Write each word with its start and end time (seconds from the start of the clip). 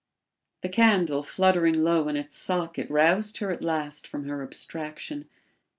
The 0.61 0.69
candle 0.69 1.21
fluttering 1.21 1.75
low 1.83 2.07
in 2.07 2.17
its 2.17 2.35
socket 2.35 2.89
roused 2.89 3.37
her 3.37 3.51
at 3.51 3.63
last 3.63 4.07
from 4.07 4.25
her 4.27 4.41
abstraction. 4.41 5.29